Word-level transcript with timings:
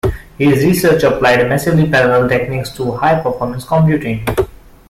His 0.39 0.65
research 0.65 1.03
applied 1.03 1.47
massively 1.47 1.87
parallel 1.87 2.27
techniques 2.27 2.71
to 2.71 2.91
high-performance 2.93 3.65
computing. 3.65 4.25